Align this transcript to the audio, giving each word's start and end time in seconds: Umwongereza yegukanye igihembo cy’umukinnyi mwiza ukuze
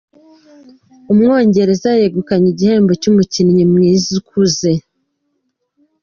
Umwongereza 1.11 1.89
yegukanye 2.01 2.47
igihembo 2.53 2.91
cy’umukinnyi 3.01 3.63
mwiza 3.71 4.07
ukuze 4.19 4.71